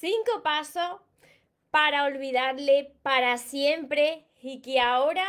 [0.00, 1.00] Cinco pasos
[1.72, 5.26] para olvidarle para siempre y que ahora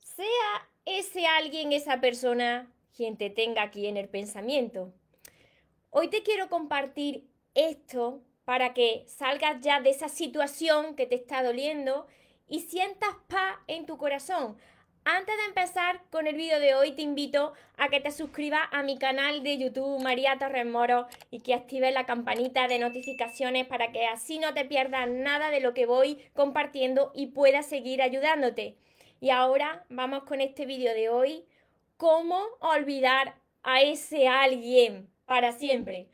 [0.00, 4.92] sea ese alguien, esa persona quien te tenga aquí en el pensamiento.
[5.90, 11.44] Hoy te quiero compartir esto para que salgas ya de esa situación que te está
[11.44, 12.08] doliendo
[12.48, 14.58] y sientas paz en tu corazón.
[15.10, 18.82] Antes de empezar con el vídeo de hoy, te invito a que te suscribas a
[18.82, 23.90] mi canal de YouTube María Torres Moro y que actives la campanita de notificaciones para
[23.90, 28.76] que así no te pierdas nada de lo que voy compartiendo y puedas seguir ayudándote.
[29.18, 31.46] Y ahora vamos con este vídeo de hoy,
[31.96, 36.08] cómo olvidar a ese alguien para siempre.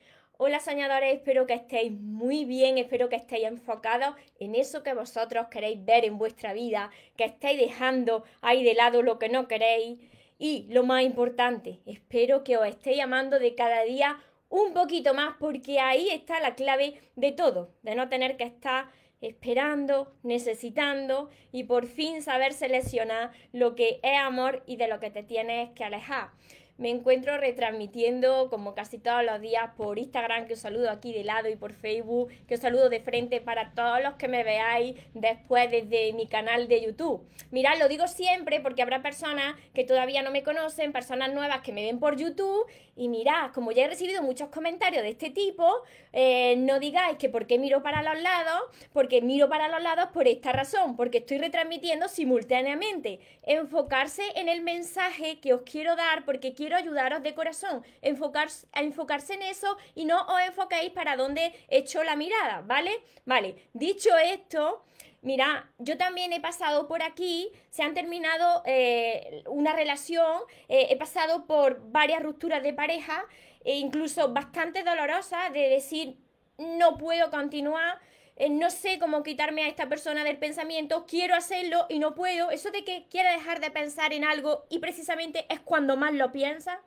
[0.46, 5.46] Hola soñadores, espero que estéis muy bien, espero que estéis enfocados en eso que vosotros
[5.50, 9.98] queréis ver en vuestra vida, que estéis dejando ahí de lado lo que no queréis.
[10.38, 14.18] Y lo más importante, espero que os estéis amando de cada día
[14.50, 18.90] un poquito más porque ahí está la clave de todo, de no tener que estar
[19.22, 25.10] esperando, necesitando y por fin saber seleccionar lo que es amor y de lo que
[25.10, 26.32] te tienes que alejar
[26.76, 31.22] me encuentro retransmitiendo como casi todos los días por Instagram, que os saludo aquí de
[31.22, 34.96] lado, y por Facebook, que os saludo de frente para todos los que me veáis
[35.14, 37.22] después desde mi canal de YouTube.
[37.50, 41.72] Mirad, lo digo siempre porque habrá personas que todavía no me conocen, personas nuevas que
[41.72, 42.66] me ven por YouTube,
[42.96, 47.28] y mirad, como ya he recibido muchos comentarios de este tipo, eh, no digáis que
[47.28, 51.18] por qué miro para los lados, porque miro para los lados por esta razón, porque
[51.18, 53.18] estoy retransmitiendo simultáneamente.
[53.42, 58.48] Enfocarse en el mensaje que os quiero dar, porque quiero quiero ayudaros de corazón, enfocar,
[58.72, 63.02] a enfocarse en eso y no os enfoquéis para dónde echo la mirada, ¿vale?
[63.26, 64.82] Vale, dicho esto,
[65.20, 70.40] mira, yo también he pasado por aquí, se han terminado eh, una relación,
[70.70, 73.26] eh, he pasado por varias rupturas de pareja,
[73.62, 76.16] e incluso bastante dolorosas, de decir,
[76.56, 78.00] no puedo continuar,
[78.36, 82.50] eh, no sé cómo quitarme a esta persona del pensamiento, quiero hacerlo y no puedo,
[82.50, 86.32] eso de que quiera dejar de pensar en algo y precisamente es cuando más lo
[86.32, 86.80] piensa,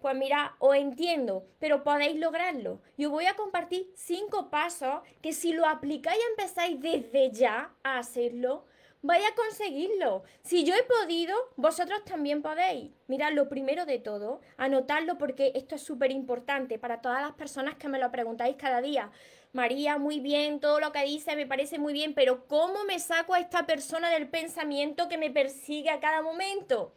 [0.00, 2.82] pues mira, os entiendo, pero podéis lograrlo.
[2.98, 7.98] Yo voy a compartir cinco pasos que si lo aplicáis y empezáis desde ya a
[7.98, 8.66] hacerlo,
[9.02, 10.22] vais a conseguirlo.
[10.42, 12.92] Si yo he podido, vosotros también podéis.
[13.08, 17.74] Mirad, lo primero de todo, anotadlo porque esto es súper importante para todas las personas
[17.74, 19.10] que me lo preguntáis cada día.
[19.52, 23.34] María, muy bien, todo lo que dice me parece muy bien, pero ¿cómo me saco
[23.34, 26.94] a esta persona del pensamiento que me persigue a cada momento?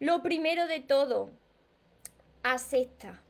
[0.00, 1.30] Lo primero de todo,
[2.42, 3.22] acepta.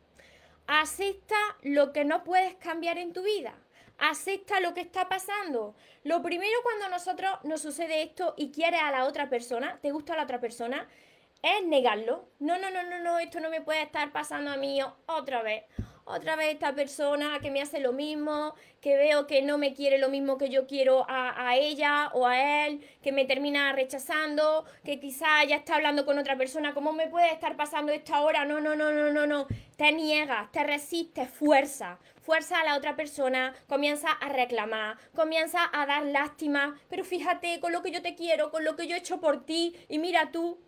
[0.67, 3.59] Acepta lo que no puedes cambiar en tu vida.
[3.99, 5.75] Acepta lo que está pasando.
[6.03, 9.93] Lo primero cuando a nosotros nos sucede esto y quieres a la otra persona, te
[9.93, 10.89] gusta a la otra persona,
[11.43, 12.29] es negarlo.
[12.39, 15.65] No, no, no, no, no, esto no me puede estar pasando a mí otra vez
[16.05, 19.99] otra vez esta persona que me hace lo mismo, que veo que no me quiere
[19.99, 25.01] lo mismo que yo quiero a, ella o a él, que me termina rechazando, que
[25.01, 28.45] quizá ya está hablando con otra persona, ¿cómo me puede estar pasando esto ahora?
[28.45, 29.47] No, no, no, no, no, no.
[29.77, 35.87] Te niegas, te resistes, fuerza, fuerza a la otra persona, comienza a reclamar, comienza a
[35.87, 38.99] dar lástima, pero fíjate con lo que yo te quiero, con lo que yo he
[38.99, 40.61] hecho por ti, y mira tú,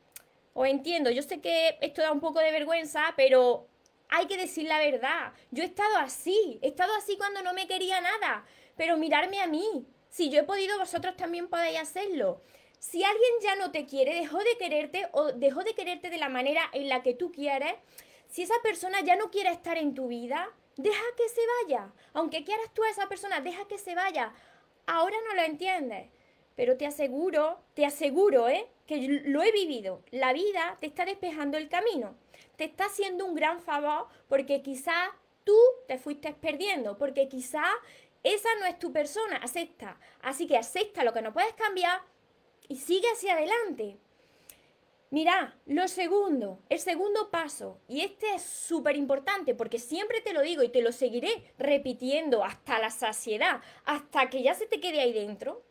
[0.54, 3.68] o entiendo, yo sé que esto da un poco de vergüenza, pero
[4.08, 5.32] hay que decir la verdad.
[5.50, 8.44] Yo he estado así, he estado así cuando no me quería nada,
[8.76, 9.86] pero mirarme a mí.
[10.08, 12.42] Si yo he podido, vosotros también podéis hacerlo.
[12.78, 16.28] Si alguien ya no te quiere, dejó de quererte o dejó de quererte de la
[16.28, 17.74] manera en la que tú quieres,
[18.28, 21.92] si esa persona ya no quiere estar en tu vida, deja que se vaya.
[22.12, 24.32] Aunque quieras tú a esa persona, deja que se vaya.
[24.86, 26.10] Ahora no lo entiendes,
[26.54, 28.66] pero te aseguro, te aseguro, ¿eh?
[28.86, 30.02] Que lo he vivido.
[30.10, 32.16] La vida te está despejando el camino
[32.56, 35.14] te está haciendo un gran favor porque quizá
[35.44, 37.64] tú te fuiste perdiendo, porque quizá
[38.22, 40.00] esa no es tu persona, acepta.
[40.22, 42.00] Así que acepta lo que no puedes cambiar
[42.68, 43.98] y sigue hacia adelante.
[45.10, 50.42] Mira, lo segundo, el segundo paso, y este es súper importante porque siempre te lo
[50.42, 55.00] digo y te lo seguiré repitiendo hasta la saciedad, hasta que ya se te quede
[55.00, 55.62] ahí dentro,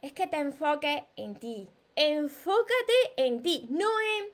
[0.00, 1.68] es que te enfoques en ti.
[2.00, 4.30] Enfócate en ti, no en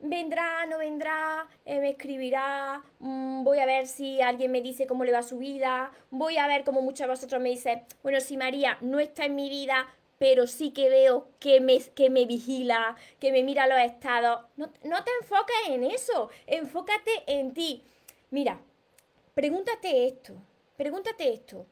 [0.00, 5.04] vendrá, no vendrá, eh, me escribirá, mm, voy a ver si alguien me dice cómo
[5.04, 8.36] le va su vida, voy a ver como muchos de vosotros me dicen, bueno, si
[8.36, 9.88] María no está en mi vida,
[10.18, 14.44] pero sí que veo que me, que me vigila, que me mira los estados.
[14.56, 17.82] No, te enfoques en eso, enfócate en ti.
[18.28, 18.60] Mira,
[19.32, 20.34] pregúntate esto,
[20.76, 21.64] pregúntate esto.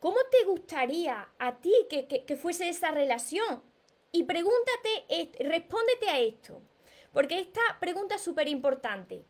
[0.00, 3.62] ¿Cómo te gustaría a ti que, que fuese esa relación?
[4.12, 6.60] Y pregúntate, respóndete a esto.
[7.12, 9.24] Porque esta pregunta es súper importante.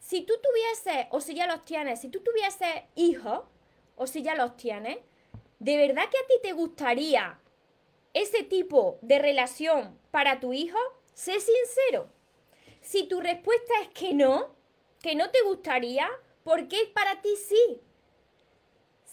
[0.00, 3.40] Si tú tuvieses, o si ya los tienes, si tú tuvieses hijos,
[3.96, 4.98] o si ya los tienes,
[5.58, 7.40] ¿de verdad que a ti te gustaría
[8.12, 10.78] ese tipo de relación para tu hijo?
[11.14, 12.10] Sé sincero.
[12.82, 14.54] Si tu respuesta es que no,
[15.00, 16.08] que no te gustaría,
[16.42, 17.80] ¿por qué para ti sí?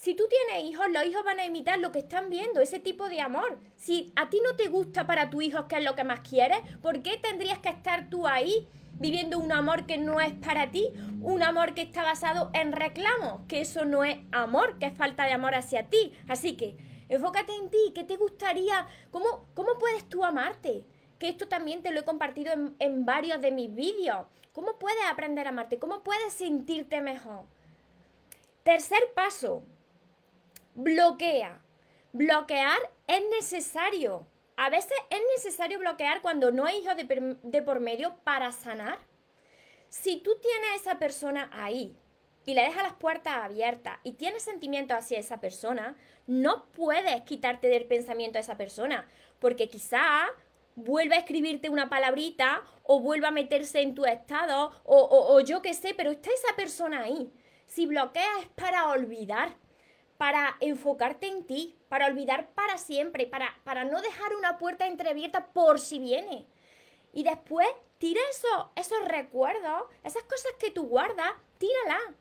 [0.02, 3.08] Si tú tienes hijos, los hijos van a imitar lo que están viendo, ese tipo
[3.08, 3.60] de amor.
[3.76, 6.58] Si a ti no te gusta para tu hijo, que es lo que más quieres,
[6.80, 10.88] ¿por qué tendrías que estar tú ahí viviendo un amor que no es para ti?
[11.20, 15.24] Un amor que está basado en reclamos, que eso no es amor, que es falta
[15.24, 16.12] de amor hacia ti.
[16.26, 16.76] Así que
[17.08, 18.88] enfócate en ti, ¿qué te gustaría?
[19.12, 20.84] ¿Cómo, cómo puedes tú amarte?
[21.20, 24.26] Que esto también te lo he compartido en, en varios de mis vídeos.
[24.52, 25.78] ¿Cómo puedes aprender a amarte?
[25.78, 27.44] ¿Cómo puedes sentirte mejor?
[28.64, 29.62] Tercer paso,
[30.74, 31.60] bloquea.
[32.12, 34.26] Bloquear es necesario.
[34.56, 38.98] A veces es necesario bloquear cuando no hay hijos de, por medio para sanar.
[39.88, 41.96] Si tú tienes a esa persona ahí
[42.44, 45.96] y le dejas las puertas abiertas y tienes sentimientos hacia esa persona,
[46.26, 49.08] no puedes quitarte del pensamiento a esa persona,
[49.38, 50.26] porque quizá
[50.74, 55.60] vuelva a escribirte una palabrita o vuelva a meterse en tu estado o, o yo
[55.60, 57.32] qué sé, pero está esa persona ahí.
[57.66, 59.56] Si bloqueas es para olvidar,
[60.18, 65.46] para enfocarte en ti, para olvidar para siempre, para, para no dejar una puerta entreabierta
[65.52, 66.46] por si viene.
[67.12, 67.68] Y después
[67.98, 72.16] tira eso, esos recuerdos, esas cosas que tú guardas, tíralas.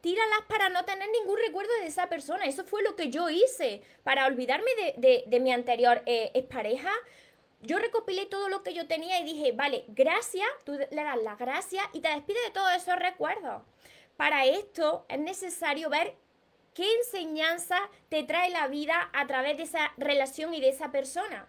[0.00, 2.46] Tíralas para no tener ningún recuerdo de esa persona.
[2.46, 6.90] Eso fue lo que yo hice para olvidarme de, mi anterior eh, pareja.
[7.60, 11.38] Yo recopilé todo lo que yo tenía y dije, vale, gracias, tú le das las
[11.38, 13.62] gracias y te despides de todos esos recuerdos.
[14.16, 16.16] Para esto es necesario ver
[16.80, 17.76] ¿Qué enseñanza
[18.08, 21.46] te trae la vida a través de esa relación y de esa persona?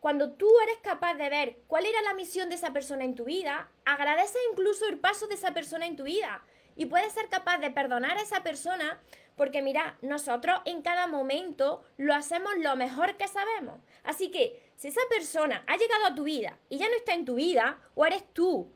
[0.00, 3.24] Cuando tú eres capaz de ver cuál era la misión de esa persona en tu
[3.24, 6.44] vida, agradece incluso el paso de esa persona en tu vida
[6.76, 9.00] y puedes ser capaz de perdonar a esa persona
[9.34, 13.80] porque mira, nosotros en cada momento lo hacemos lo mejor que sabemos.
[14.04, 17.24] Así que si esa persona ha llegado a tu vida y ya no está en
[17.24, 18.70] tu vida, o eres tú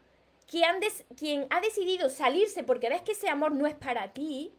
[0.46, 4.54] quien, ha decidido salirse porque ves que ese amor no es para ti,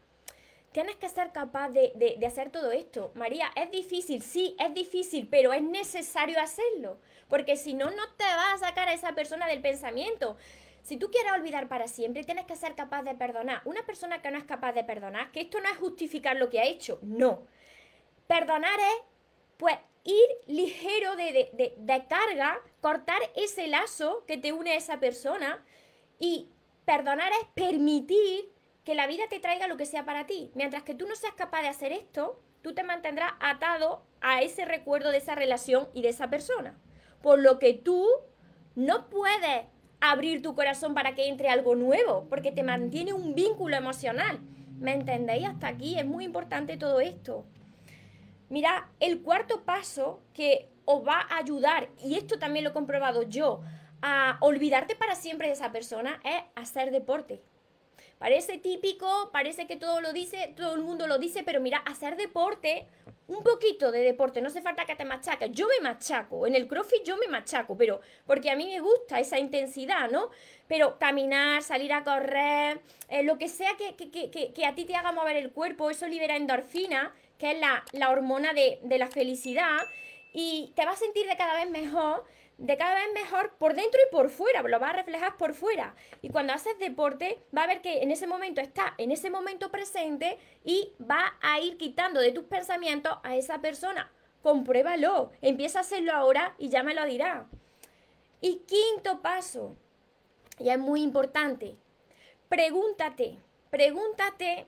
[0.76, 3.14] tienes que ser capaz de, hacer todo esto.
[3.16, 6.98] María, es difícil, sí, es difícil, pero es necesario hacerlo,
[7.30, 10.36] porque si no, no te vas a sacar a esa persona del pensamiento.
[10.84, 13.62] Si tú quieres olvidar para siempre, tienes que ser capaz de perdonar.
[13.64, 16.60] Una persona que no es capaz de perdonar, que esto no es justificar lo que
[16.60, 17.48] ha hecho, no.
[18.28, 19.02] Perdonar es,
[19.56, 25.64] pues, ir ligero de, de carga, cortar ese lazo que te une a esa persona
[26.20, 26.50] y
[26.84, 28.55] perdonar es permitir
[28.86, 30.52] que la vida te traiga lo que sea para ti.
[30.54, 34.64] Mientras que tú no seas capaz de hacer esto, tú te mantendrás atado a ese
[34.64, 36.80] recuerdo de esa relación y de esa persona.
[37.22, 38.08] Por lo que tú
[38.76, 39.66] no puedes
[40.00, 44.40] abrir tu corazón para que entre algo nuevo, porque te mantiene un vínculo emocional.
[44.78, 45.48] ¿Me entendéis?
[45.48, 47.46] Hasta aquí es muy importante todo esto.
[48.50, 53.24] Mira, el cuarto paso que os va a ayudar, y esto también lo he comprobado
[53.24, 53.62] yo,
[54.04, 57.42] a olvidarte para siempre de esa persona, es hacer deporte.
[58.18, 62.16] Parece típico, parece que todo lo dice, todo el mundo lo dice, pero mira, hacer
[62.16, 62.88] deporte,
[63.28, 65.52] un poquito de deporte, no hace falta que te machaques.
[65.52, 69.20] Yo me machaco, en el crossfit yo me machaco, pero porque a mí me gusta
[69.20, 70.30] esa intensidad, ¿no?
[70.68, 72.80] Pero caminar, salir a correr,
[73.10, 76.38] eh, lo que sea que, que, a ti te haga mover el cuerpo, eso libera
[76.38, 79.80] endorfina, que es la, la hormona de, de la felicidad,
[80.32, 82.24] y te vas a sentir de cada vez mejor
[82.58, 85.96] de cada vez mejor por dentro y por fuera, lo va a reflejar por fuera.
[86.22, 89.72] Y cuando haces deporte, va a ver que en ese momento está en ese momento
[89.72, 94.12] presente y va a ir quitando de tus pensamientos a esa persona.
[94.42, 97.48] Compruébalo, empieza a hacerlo ahora y ya me lo dirá.
[98.42, 99.76] Y quinto paso,
[100.60, 101.78] y es muy importante,
[102.48, 104.68] pregúntate, pregúntate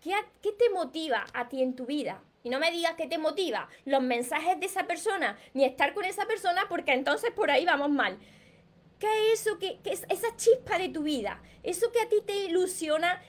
[0.00, 2.22] qué, qué te motiva a ti en tu vida.
[2.42, 6.04] Y no me digas que te motiva los mensajes de esa persona, ni estar con
[6.04, 8.18] esa persona, porque entonces por ahí vamos mal.
[8.98, 11.42] ¿Qué es eso que, es esa chispa de tu vida?
[11.62, 13.20] Eso que a ti te ilusiona,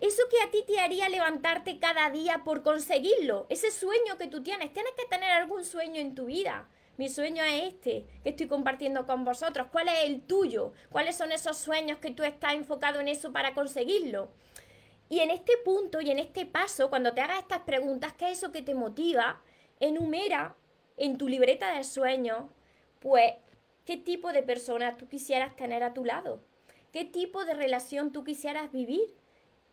[0.00, 4.42] eso que a ti te haría levantarte cada día por conseguirlo, ese sueño que tú
[4.42, 4.72] tienes.
[4.72, 6.68] Tienes que tener algún sueño en tu vida.
[6.96, 9.68] Mi sueño es este que estoy compartiendo con vosotros.
[9.70, 10.72] ¿Cuál es el tuyo?
[10.90, 14.30] ¿Cuáles son esos sueños que tú estás enfocado en eso para conseguirlo?
[15.08, 18.38] Y en este punto y en este paso, cuando te hagas estas preguntas, ¿qué es
[18.38, 19.40] eso que te motiva?
[19.80, 20.56] Enumera
[20.96, 22.44] en tu libreta de sueños,
[22.98, 23.32] pues,
[23.84, 26.42] qué tipo de persona tú quisieras tener a tu lado,
[26.92, 29.14] qué tipo de relación tú quisieras vivir.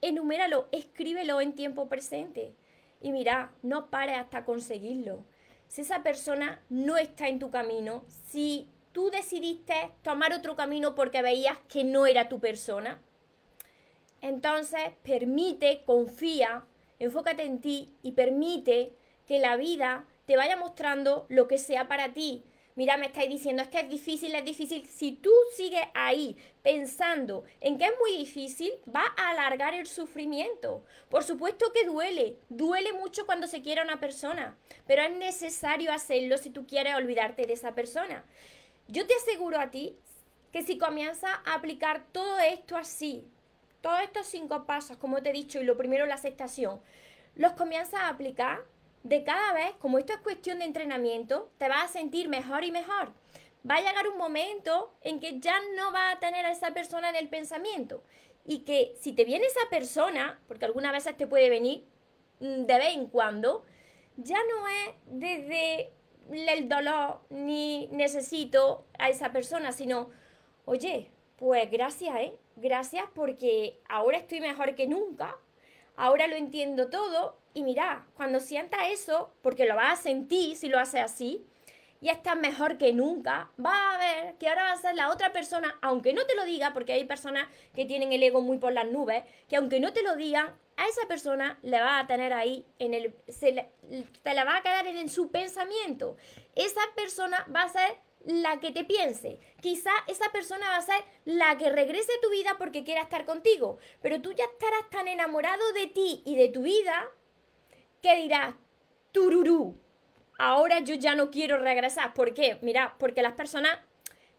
[0.01, 2.55] Enuméralo, escríbelo en tiempo presente.
[3.01, 5.25] Y mira, no pares hasta conseguirlo.
[5.67, 11.21] Si esa persona no está en tu camino, si tú decidiste tomar otro camino porque
[11.21, 13.01] veías que no era tu persona,
[14.25, 16.65] entonces, permite, confía,
[16.97, 18.91] enfócate en ti y permite
[19.27, 22.43] que la vida te vaya mostrando lo que sea para ti.
[22.73, 24.83] Mira, me estáis diciendo, es que es difícil, es difícil.
[24.87, 30.83] Si tú sigues ahí pensando en que es muy difícil, va a alargar el sufrimiento.
[31.07, 35.93] Por supuesto que duele, duele mucho cuando se quiere a una persona, pero es necesario
[35.93, 38.25] hacerlo si tú quieres olvidarte de esa persona.
[38.87, 39.99] Yo te aseguro a ti
[40.51, 43.29] que si comienzas a aplicar todo esto así,
[43.85, 46.81] todos estos cinco pasos, como te he dicho, y lo primero la aceptación,
[47.35, 48.63] los comienzas a aplicar,
[49.03, 52.71] de cada vez, como esto es cuestión de entrenamiento, te vas a sentir mejor y
[52.71, 53.13] mejor.
[53.69, 57.09] Va a llegar un momento en que ya no vas a tener a esa persona
[57.09, 58.01] en el pensamiento.
[58.43, 61.85] Y que si te viene esa persona, porque algunas veces te puede venir
[62.39, 63.67] mm, de vez en cuando,
[64.17, 65.91] ya no es desde
[66.31, 70.09] el dolor ni necesito a esa persona, sino,
[70.65, 72.33] oye, pues gracias, ¿eh?
[72.55, 75.37] Gracias porque ahora estoy mejor que nunca,
[75.97, 80.69] ahora lo entiendo todo y mira, cuando sientas eso, porque lo vas a sentir si
[80.69, 81.45] lo haces así,
[82.01, 85.33] y estás mejor que nunca, va a ver que ahora va a ser la otra
[85.33, 88.73] persona, aunque no te lo diga, porque hay personas que tienen el ego muy por
[88.73, 92.33] las nubes, que aunque no te lo digan, a esa persona le va a tener
[92.33, 93.69] ahí en el se
[94.21, 96.17] te la va a quedar en su pensamiento.
[96.53, 99.39] Esa persona va a ser la que te piense.
[99.65, 103.25] Quizá esa persona va a ser la que regrese a tu vida porque quiera estar
[103.25, 107.09] contigo, pero tú ya estarás tan enamorado de ti y de tu vida
[107.99, 108.53] que dirás,
[109.11, 109.75] tururú,
[110.37, 112.13] ahora yo ya no quiero regresar.
[112.13, 112.59] ¿Por qué?
[112.61, 113.79] Mira, porque las personas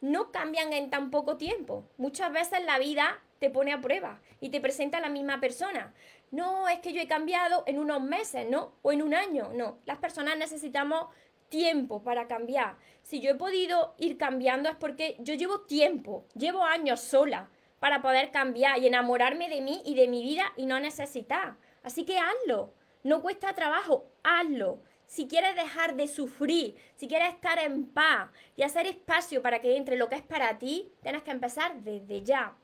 [0.01, 1.91] no cambian en tan poco tiempo.
[1.97, 5.93] Muchas veces la vida te pone a prueba y te presenta la misma persona.
[6.31, 8.77] No, es que yo he cambiado en unos meses, ¿no?
[8.83, 9.81] O en un año, no.
[9.87, 11.09] Las personas necesitamos
[11.49, 12.77] tiempo para cambiar.
[13.03, 17.49] Si yo he podido ir cambiando es porque yo llevo tiempo, llevo años sola
[17.79, 21.57] para poder cambiar y enamorarme de mí y de mi vida y no necesitar.
[21.83, 22.73] Así que hazlo.
[23.05, 24.81] No cuesta trabajo, hazlo.
[25.07, 29.77] Si quieres dejar de sufrir, si quieres estar en paz y hacer espacio para que
[29.77, 32.57] entre lo que es para ti, tienes que empezar desde ya.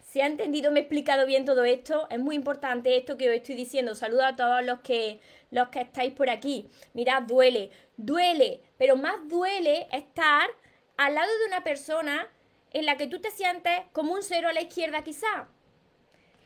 [0.00, 3.36] Si ha entendido, me he explicado bien todo esto, es muy importante esto que os
[3.36, 3.94] estoy diciendo.
[3.94, 5.20] Saludo a todos los que,
[5.52, 6.68] los que estáis por aquí.
[6.94, 7.70] Mirad, duele,
[8.04, 10.48] duele, pero más duele estar
[10.96, 12.28] al lado de una persona
[12.72, 15.48] en la que tú te sientes como un cero a la izquierda quizá.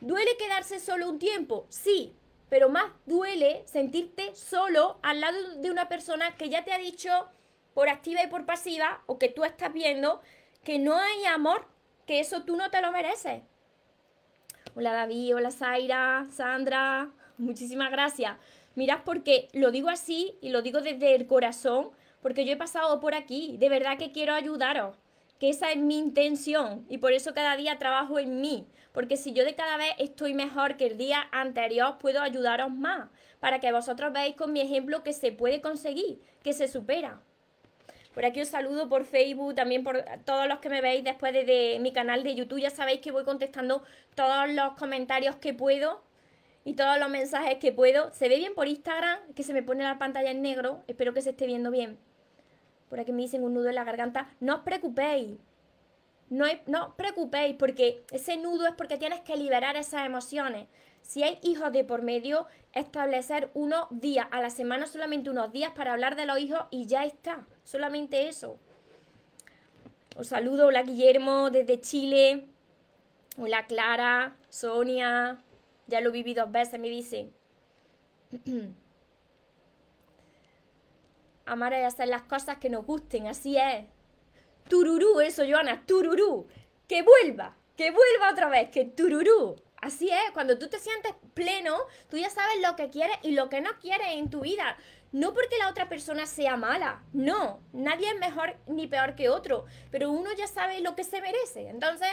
[0.01, 1.65] ¿Duele quedarse solo un tiempo?
[1.69, 2.15] Sí,
[2.49, 7.09] pero más duele sentirte solo al lado de una persona que ya te ha dicho
[7.73, 10.21] por activa y por pasiva, o que tú estás viendo,
[10.63, 11.67] que no hay amor,
[12.07, 13.41] que eso tú no te lo mereces.
[14.75, 18.37] Hola David, hola Zaira, Sandra, muchísimas gracias.
[18.75, 21.91] Mirad porque lo digo así y lo digo desde el corazón,
[22.21, 24.95] porque yo he pasado por aquí, de verdad que quiero ayudaros,
[25.39, 29.33] que esa es mi intención y por eso cada día trabajo en mí, porque si
[29.33, 33.71] yo de cada vez estoy mejor que el día anterior, puedo ayudaros más, para que
[33.71, 37.21] vosotros veáis con mi ejemplo que se puede conseguir, que se supera.
[38.13, 41.77] Por aquí os saludo por Facebook, también por todos los que me veis después de,
[41.81, 42.61] mi canal de YouTube.
[42.61, 43.83] Ya sabéis que voy contestando
[44.15, 46.01] todos los comentarios que puedo
[46.65, 48.11] y todos los mensajes que puedo.
[48.11, 50.83] Se ve bien por Instagram, que se me pone la pantalla en negro.
[50.87, 51.97] Espero que se esté viendo bien.
[52.89, 54.29] Por aquí me dicen un nudo en la garganta.
[54.39, 55.37] No os preocupéis,
[56.29, 60.67] no, no os preocupéis porque ese nudo es porque tienes que liberar esas emociones.
[61.03, 65.71] Si hay hijos de por medio, establecer unos días a la semana, solamente unos días
[65.75, 67.45] para hablar de los hijos y ya está.
[67.63, 68.57] Solamente eso.
[70.17, 72.47] Os saludo, hola Guillermo desde Chile.
[73.37, 75.37] Hola Clara, Sonia.
[75.87, 77.33] Ya lo viví dos veces, me dicen.
[81.45, 83.85] Amar es hacer las cosas que nos gusten, así es.
[84.67, 86.47] Tururú, eso, Joana, tururú.
[86.87, 89.55] Que vuelva, que vuelva otra vez, que tururú.
[89.81, 91.77] Así es, cuando tú te sientes pleno,
[92.09, 94.77] tú ya sabes lo que quieres y lo que no quieres en tu vida.
[95.11, 99.65] No porque la otra persona sea mala, no, nadie es mejor ni peor que otro,
[99.91, 101.69] pero uno ya sabe lo que se merece.
[101.69, 102.09] Entonces,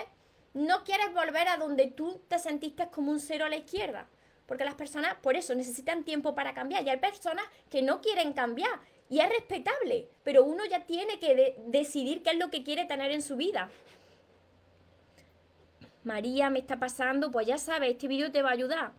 [0.54, 4.06] no quieres volver a donde tú te sentiste como un cero a la izquierda,
[4.46, 6.84] porque las personas, por eso, necesitan tiempo para cambiar.
[6.84, 11.56] Y hay personas que no quieren cambiar y es respetable, pero uno ya tiene que
[11.66, 13.70] decidir qué es lo que quiere tener en su vida.
[16.04, 18.92] María, me está pasando, pues ya sabes, este vídeo te va a ayudar.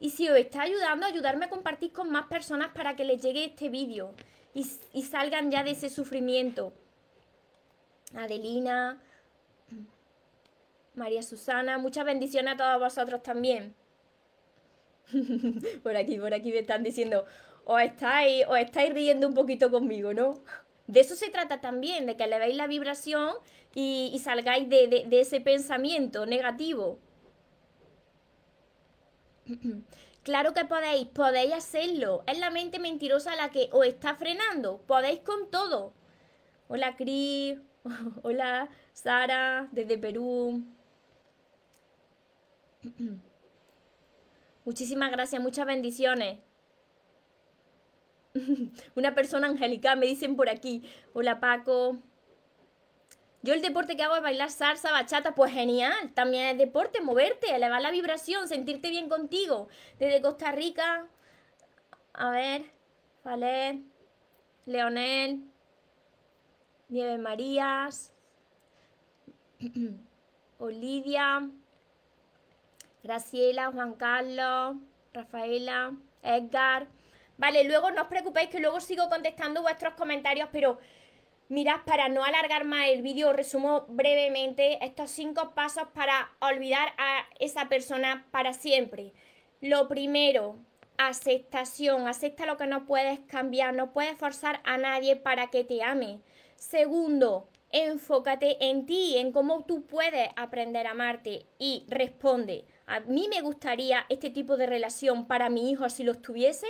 [0.00, 3.44] Y si os está ayudando, ayudarme a compartir con más personas para que les llegue
[3.44, 4.12] este vídeo
[4.52, 6.72] y, y salgan ya de ese sufrimiento.
[8.14, 9.00] Adelina,
[10.94, 13.74] María Susana, muchas bendiciones a todos vosotros también.
[15.82, 17.24] por aquí, por aquí me están diciendo,
[17.64, 20.40] os estáis, os estáis riendo un poquito conmigo, ¿no?
[20.86, 23.34] De eso se trata también, de que le veáis la vibración
[23.74, 26.98] y, salgáis de, ese pensamiento negativo.
[30.24, 32.24] Claro que podéis, podéis hacerlo.
[32.26, 34.78] Es la mente mentirosa la que os está frenando.
[34.86, 35.92] Podéis con todo.
[36.66, 37.58] Hola Cris,
[38.22, 40.64] hola Sara, desde Perú.
[44.64, 46.38] Muchísimas gracias, muchas bendiciones.
[48.94, 50.82] Una persona angélica, me dicen por aquí.
[51.12, 51.98] Hola Paco.
[53.42, 56.12] Yo el deporte que hago es bailar salsa, bachata, pues genial.
[56.14, 59.68] También es deporte, moverte, elevar la vibración, sentirte bien contigo.
[59.98, 61.06] Desde Costa Rica,
[62.14, 62.64] a ver,
[63.22, 63.80] Valer,
[64.64, 65.44] Leonel,
[66.88, 68.14] Nieves Marías,
[70.58, 71.50] Olivia,
[73.04, 74.76] Graciela, Juan Carlos,
[75.12, 75.92] Rafaela,
[76.22, 76.88] Edgar.
[77.38, 80.78] Vale, luego no os preocupéis que luego sigo contestando vuestros comentarios, pero
[81.48, 87.26] Mirad, para no alargar más el vídeo, resumo brevemente estos cinco pasos para olvidar a
[87.38, 89.12] esa persona para siempre.
[89.60, 90.56] Lo primero,
[90.96, 92.08] aceptación.
[92.08, 96.20] Acepta lo que no puedes cambiar, no puedes forzar a nadie para que te ame.
[96.56, 102.64] Segundo, enfócate en ti, en cómo tú puedes aprender a amarte y responde.
[102.86, 106.68] A mí me gustaría este tipo de relación para mi hijo si lo tuviese.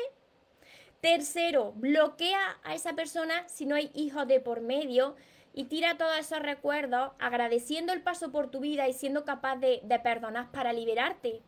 [1.03, 5.15] Tercero, bloquea a esa persona si no hay hijos de por medio
[5.53, 9.81] y tira todos esos recuerdos agradeciendo el paso por tu vida y siendo capaz de,
[9.85, 11.43] de perdonar para liberarte.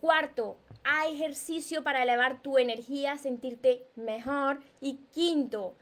[0.00, 4.60] Cuarto, haz ejercicio para elevar tu energía, sentirte mejor.
[4.80, 5.76] Y quinto,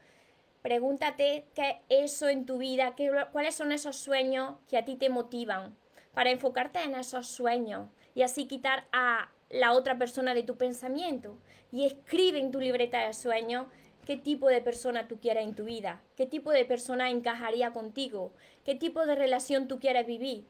[0.61, 4.95] pregúntate qué es eso en tu vida, qué, cuáles son esos sueños que a ti
[4.95, 5.75] te motivan,
[6.13, 11.37] para enfocarte en esos sueños y así quitar a la otra persona de tu pensamiento
[11.71, 13.67] y escribe en tu libreta de sueños
[14.05, 18.33] qué tipo de persona tú quieres en tu vida, qué tipo de persona encajaría contigo,
[18.65, 20.45] qué tipo de relación tú quieres vivir.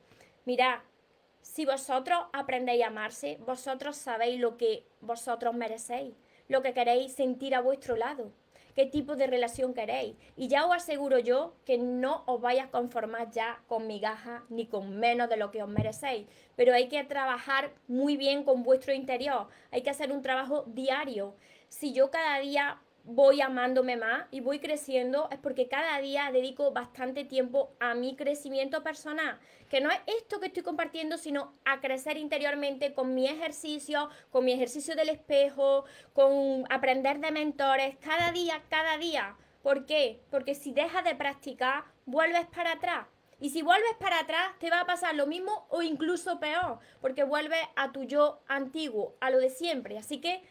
[0.46, 0.84] Mira,
[1.41, 6.15] si vosotros aprendéis a amarse, vosotros sabéis lo que vosotros merecéis,
[6.47, 8.32] lo que queréis sentir a vuestro lado
[8.75, 10.15] qué tipo de relación queréis.
[10.36, 14.67] Y ya os aseguro yo que no os vais a conformar ya con migajas ni
[14.67, 16.27] con menos de lo que os merecéis.
[16.55, 19.47] Pero hay que trabajar muy bien con vuestro interior.
[19.71, 21.36] Hay que hacer un trabajo diario.
[21.69, 26.72] Si yo cada día voy amándome más y voy creciendo es porque cada día dedico
[26.72, 31.82] bastante tiempo a mi crecimiento personal, que no es esto que estoy compartiendo, sino a
[31.82, 38.32] crecer interiormente con mi ejercicio, con mi ejercicio del espejo, con aprender de mentores, cada
[38.32, 39.36] día, cada día.
[39.64, 40.22] ¿Por qué?
[40.30, 43.08] Porque si dejas de practicar, vuelves para atrás.
[43.40, 47.24] Y si vuelves para atrás, te va a pasar lo mismo o incluso peor, porque
[47.24, 49.98] vuelves a tu yo antiguo, a lo de siempre.
[49.98, 50.44] Así que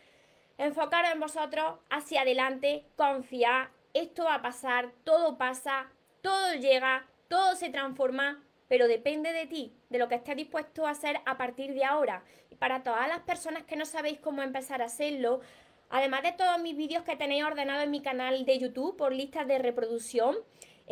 [0.60, 7.56] enfocar en vosotros, hacia adelante, confiar, esto va a pasar, todo pasa, todo llega, todo
[7.56, 11.72] se transforma, pero depende de ti, de lo que estés dispuesto a hacer a partir
[11.72, 12.22] de ahora.
[12.50, 15.40] Y para todas las personas que no sabéis cómo empezar a hacerlo,
[15.88, 19.48] además de todos mis vídeos que tenéis ordenados en mi canal de YouTube por listas
[19.48, 20.36] de reproducción,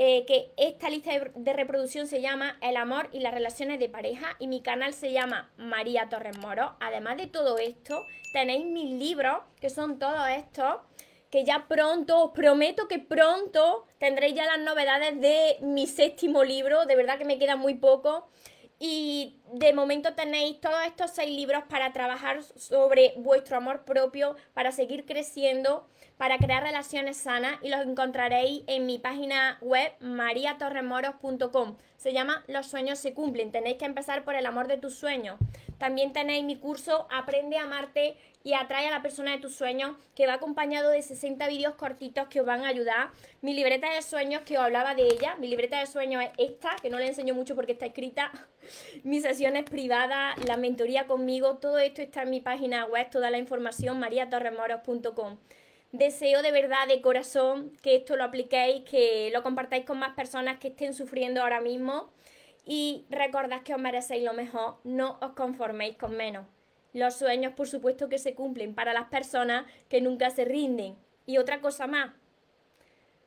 [0.00, 4.37] eh, que esta lista de, reproducción se llama El amor y las relaciones de pareja
[4.38, 6.76] y mi canal se llama María Torres Moro.
[6.78, 10.76] Además de todo esto, tenéis mis libros, que son todos estos,
[11.32, 16.87] que ya pronto, os prometo que pronto tendréis ya las novedades de mi séptimo libro,
[16.87, 18.28] de verdad que me queda muy poco.
[18.78, 24.70] Y de momento tenéis todos estos seis libros para trabajar sobre vuestro amor propio, para
[24.70, 31.76] seguir creciendo para crear relaciones sanas y los encontraréis en mi página web mariatorremoros.com.
[31.96, 33.50] Se llama Los sueños se cumplen.
[33.50, 35.38] Tenéis que empezar por el amor de tus sueños.
[35.78, 39.96] También tenéis mi curso Aprende a amarte y atrae a la persona de tus sueños,
[40.14, 43.11] que va acompañado de 60 vídeos cortitos que os van a ayudar.
[43.42, 45.37] Mi libreta de sueños, que os hablaba de ella.
[45.37, 48.33] Mi libreta de sueños es esta, que no le enseño mucho porque está escrita.
[49.04, 53.38] Mis sesiones privadas, la mentoría conmigo, todo esto está en mi página web, toda la
[53.38, 55.38] información, mariatorremoros.com.
[55.92, 60.59] Deseo de verdad, de corazón, que esto lo apliquéis, que lo compartáis con más personas
[60.59, 62.11] que estén sufriendo ahora mismo
[62.66, 66.46] y recordad que os merecéis lo mejor, no os conforméis con menos.
[66.92, 70.96] Los sueños, por supuesto, que se cumplen para las personas que nunca se rinden.
[71.24, 72.12] Y otra cosa más,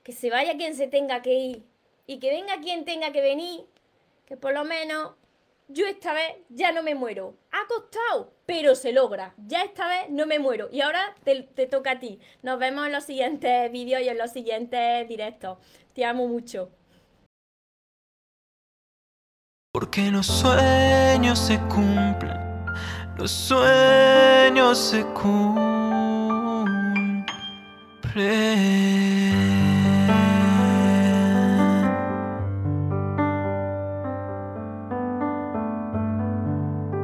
[0.04, 1.64] que se vaya quien se tenga que ir
[2.06, 3.66] y que venga quien tenga que venir,
[4.28, 5.14] que por lo menos
[5.74, 7.36] yo esta vez ya no me muero.
[7.52, 9.34] Ha costado, pero se logra.
[9.38, 10.70] Ya esta vez no me muero.
[10.72, 12.20] Y ahora te, toca a ti.
[12.42, 15.58] Nos vemos en los siguientes vídeos y en los siguientes directos.
[15.94, 16.72] Te amo mucho.
[19.74, 22.40] Porque los sueños se cumplen.
[23.18, 25.62] Los sueños se cumplen.